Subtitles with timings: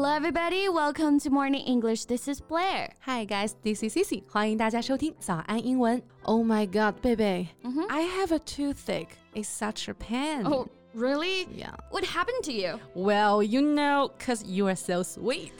[0.00, 0.68] Hello, everybody.
[0.68, 2.06] Welcome to Morning English.
[2.06, 2.92] This is Blair.
[3.06, 4.22] Hi guys, this is Cici.
[4.28, 6.02] 欢迎大家收听早安英文。
[6.22, 7.48] Oh my god, baby,
[7.88, 9.10] I have a toothache.
[9.34, 10.44] It's such a pain.
[10.46, 11.46] Oh, really?
[11.54, 11.74] Yeah.
[11.90, 12.80] What happened to you?
[12.94, 15.52] Well, you know, cause you are so sweet.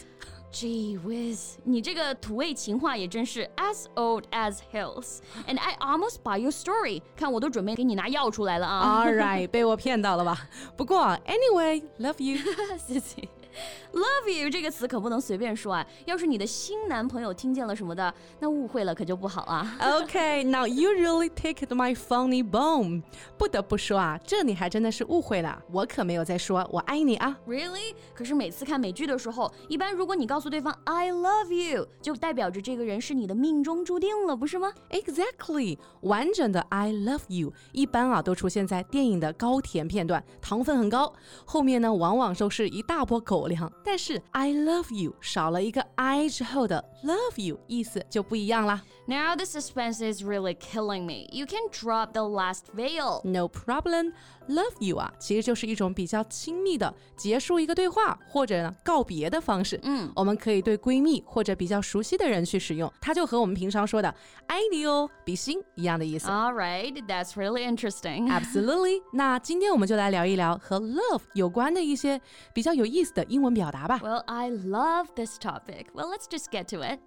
[0.53, 5.19] Gee whiz, 你这个土味情话也真是 as old as hills.
[5.47, 7.03] And I almost bought your story.
[7.15, 9.05] 看我都准备给你拿药出来了啊。
[9.05, 10.49] All right，被我骗到了吧？
[10.77, 12.39] 不过，anyway, love you.
[12.79, 13.29] 谢谢。
[13.94, 19.78] Love you 这个词可不能随便说啊，要是你的新男朋友听见了什么的，那误会了可就不好啊。
[19.80, 23.04] Okay, now you really take my funny bone.
[23.38, 27.38] 不得不说啊，这你还真的是误会了，我可没有在说我爱你啊。
[27.48, 27.94] Really？
[28.14, 41.14] 可是每次看美剧的时候，一般如果你告诉对方 I love you，就代表着这个人是你的命中注定了，不是吗？Exactly，完整的 I love you 一般啊都出现在电影的高甜片段，糖分很高，
[41.46, 43.72] 后面呢往往都是一大波狗粮。
[43.84, 48.82] 但是 I love you 少了一个 I 之后的 love you 意思就不一样啦。
[49.11, 51.29] Now the suspense is really killing me.
[51.31, 53.21] You can drop the last veil.
[53.25, 54.13] No problem.
[54.49, 59.79] Love you 啊，其实就是一种比较亲密的结束一个对话或者呢告别的方式。
[59.83, 64.13] 嗯，我们可以对闺蜜或者比较熟悉的人去使用，它就和我们平常说的
[64.47, 66.29] 爱你哦，比心一样的意思。
[66.29, 68.29] All right, that's really interesting.
[68.29, 69.03] Absolutely。
[69.13, 72.21] 那今天我们就来聊一聊和 love 有关的一些
[72.53, 73.99] 比较有意思的英文表达吧。
[74.03, 75.87] Well, I love this topic.
[75.93, 77.01] Well, let's just get to it.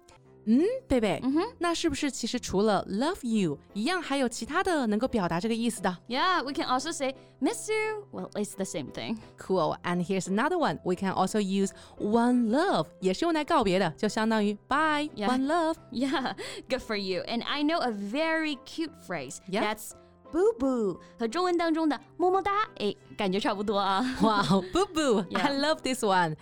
[0.46, 8.06] 嗯，贝贝，嗯哼，那是不是其实除了 love you 一样，还有其他的能够表达这个意思的 Yeah, we can also say miss you.
[8.10, 9.18] Well, it's the same thing.
[9.38, 9.76] ？Cool.
[9.84, 10.78] And here's another one.
[10.82, 15.28] We can also use one love，也是用来告别的，就相当于 bye Yeah.
[15.28, 15.74] one love。
[15.92, 16.34] Yeah,
[16.68, 17.22] good for you.
[17.24, 19.36] And I know a very cute phrase.
[19.46, 19.62] Yeah.
[19.62, 19.90] That's
[20.32, 21.00] boo boo.
[21.18, 24.00] 和中文当中的么么哒，哎，感觉差不多啊。
[24.22, 25.24] Wow, boo boo.
[25.28, 25.42] Yeah.
[25.42, 26.36] I love this one.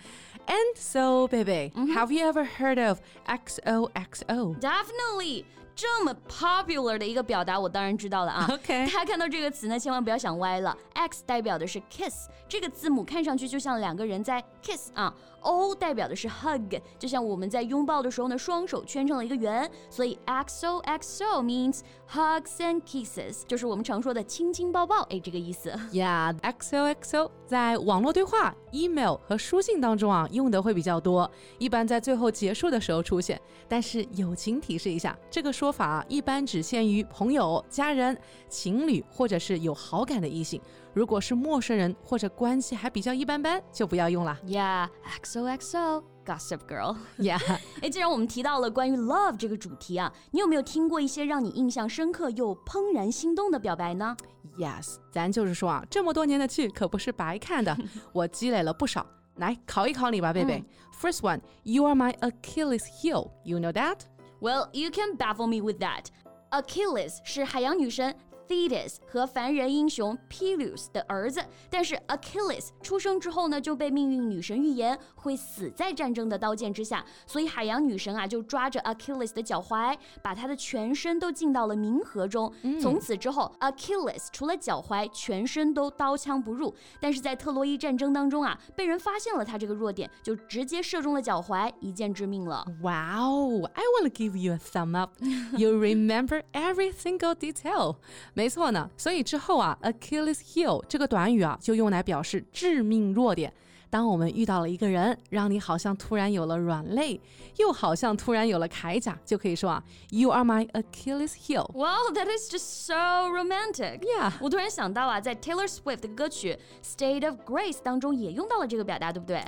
[0.47, 4.59] And so, baby, have you ever heard of XOXO?
[4.59, 5.45] Definitely，
[5.75, 8.47] 这么 popular 的一个表达，我当然知道了啊。
[8.49, 10.75] OK 大家看到这个词呢，千万不要想歪了。
[10.93, 15.13] X 代表的是 kiss，这个字母看上去就像两个人在 kiss 啊。
[15.44, 19.70] O 代表的是 hug，就像我们在拥抱的时候呢，双手圈成了一个圆。
[19.88, 25.70] 所以 XOXO means hugs and kisses，就是我们常说的亲亲抱抱，哎，这个意思。
[25.92, 33.40] Yeah, XOXO 在网络对话、email 和书信当中啊用的会比较多，一般在最后结束的时候出现。
[33.68, 38.18] 但是友情提示一下，这个说法啊一般只限于朋友、家人、
[38.48, 40.60] 情侣或者是有好感的异性。
[40.94, 44.38] 如果是陌生人或者关系还比较一般般，就不要用了。
[44.46, 44.88] Yeah,
[45.22, 46.04] XOXO。
[46.24, 47.38] Gossip Girl，Yeah.
[47.82, 54.16] 哎，既然我们提到了关于 love 这个主题啊，你有没有听过一些让你印象深刻又怦然心动的表白呢
[54.56, 57.76] ？Yes，咱就是说啊，这么多年的剧可不是白看的，
[58.14, 59.06] 我积累了不少。
[59.36, 60.64] 来考一考你吧，贝贝。
[60.98, 63.30] First one, you are my Achilles heel.
[63.44, 63.98] You know that?
[64.40, 66.06] Well, you can baffle me with that.
[66.50, 68.16] Achilles 是海洋女神
[68.48, 82.52] Thetis 和凡人英雄 Peleus 的儿子，但是 Achilles 出生之后呢，就被命运女神预言会死在战争的刀剑之下，所以海洋女神啊就抓着 Achilles 的脚踝，把他的全身都浸到了冥河中。
[82.80, 86.74] 从此之后，Achilles 除了脚踝，全身都刀枪不入。
[87.00, 92.64] 但是在特洛伊战争当中啊，被人发现了他这个弱点，就直接射中了脚踝，一箭致命了。
[92.82, 95.12] Wow, I want to give you a thumb up.
[95.56, 97.96] You remember every single detail.
[98.34, 103.52] 没错呢，所以之后啊，Achilles heel 这个短语啊，就用来表示致命弱点。
[103.88, 107.20] 当我们遇到了一个人，让你好像突然有了软肋，
[107.58, 109.80] 又好像突然有了铠甲，就可以说啊
[110.10, 111.70] ，You are my Achilles heel.
[111.72, 114.00] Wow, that is just so romantic.
[114.00, 114.32] Yeah.
[114.40, 119.44] 我突然想到啊，在 Taylor Swift 的歌曲《State of Grace》当中也用到了这个表达，对不对？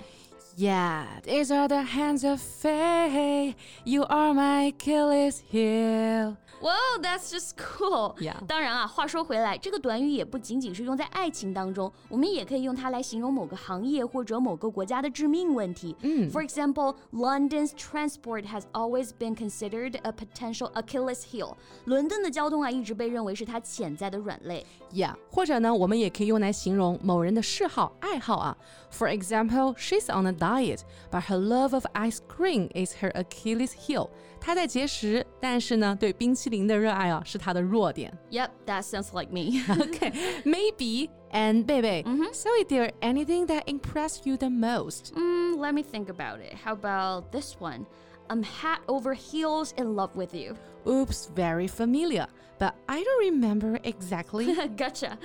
[0.57, 3.56] Yeah, these are the hands of fate.
[3.85, 6.35] You are my Achilles heel.
[6.62, 8.16] Wow, that's just cool.
[8.19, 8.35] Yeah.
[8.45, 15.95] 当然啊，话说回来，这个短语也不仅仅是用在爱情当中，我们也可以用它来形容某个行业或者某个国家的致命问题。
[16.01, 21.56] 嗯，For example, London's transport has always been considered a potential Achilles heel.
[21.86, 24.63] 伦敦的交通啊，一直被认为是它潜在的软肋。
[24.94, 28.56] Yeah，或者呢，我们也可以用来形容某人的嗜好、爱好啊。
[28.92, 34.09] For example, she's on a diet, but her love of ice cream is her Achilles heel.
[34.39, 38.12] 她在节食，但是呢，对冰淇淋的热爱啊是她的弱点。
[38.31, 39.63] Yep, that sounds like me.
[39.68, 40.12] Okay,
[40.44, 41.09] maybe.
[41.33, 42.03] And baby,
[42.33, 45.13] so is there anything that impressed you the most?
[45.15, 46.56] Mm, let me think about it.
[46.56, 47.86] How about this one?
[48.30, 50.56] I'm head over heels in love with you.
[50.86, 52.27] Oops, very familiar,
[52.59, 54.53] but I don't remember exactly.
[54.75, 55.18] gotcha.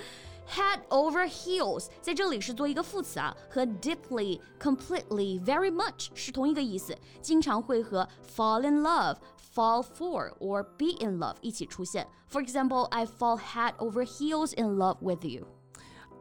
[0.50, 11.34] Head over heels 在这里是做一个副词啊，和 deeply、completely、very much 是同一个意思，经常会和 fall in love、fall for or be in love
[11.40, 12.06] 一起出现。
[12.30, 15.46] For example, I fall head over heels in love with you.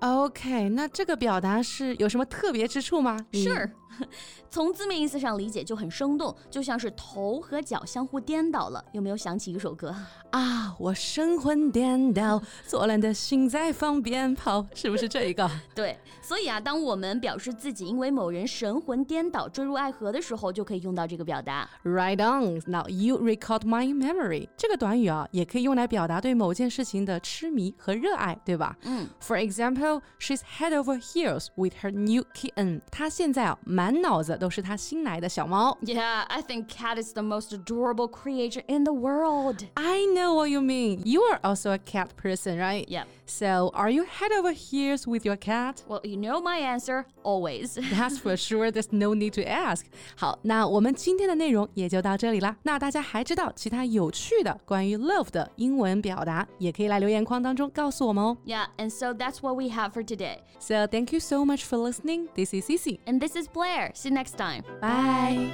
[0.00, 3.70] OK，那这个表达是有什么特别之处吗？Sure，
[4.48, 8.82] 从字面意思上理解就很生动，就像是头和脚相互颠倒了。
[8.92, 9.94] 有没有想起一首歌
[10.30, 10.74] 啊？
[10.78, 15.48] 我神魂颠倒，错乱的心在放鞭炮，是不是这一个？
[15.74, 21.68] 对，所以啊，当我们表示自己因为某人神魂颠倒、坠入爱河的时候，就可以用到这个表达。
[21.84, 22.62] Right on.
[22.66, 24.48] Now you recalled my memory.
[24.56, 28.76] 这个短语啊，也可以用来表达对某件事情的痴迷和热爱，对吧？
[28.84, 29.06] 嗯。
[29.20, 29.89] For example.
[30.19, 32.81] she's head over heels with her new kitten.
[32.91, 35.77] 她现在啊，满脑子都是她新来的小猫。
[35.81, 39.63] Yeah, I think cat is the most adorable creature in the world.
[39.75, 41.01] I know what you mean.
[41.05, 42.87] You are also a cat person, right?
[42.87, 43.05] Yeah.
[43.25, 45.83] So, are you head over heels with your cat?
[45.87, 47.73] Well, you know my answer, always.
[47.73, 48.69] That's for sure.
[48.69, 49.85] There's no need to ask.
[50.15, 52.55] 好，那我们今天的内容也就到这里啦。
[52.63, 58.37] 那大家还知道其他有趣的关于 love 的英文表达，也可以来留言框当中告诉我们哦。
[58.45, 60.41] Yeah, and so that's what we have for today.
[60.59, 62.29] So thank you so much for listening.
[62.35, 62.99] This is Cici.
[63.07, 63.91] And this is Blair.
[63.93, 64.63] See you next time.
[64.81, 65.51] Bye.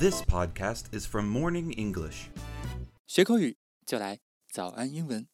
[0.00, 2.30] This podcast is from Morning English.
[3.06, 4.18] 学口语就来
[4.50, 5.26] 早安英文。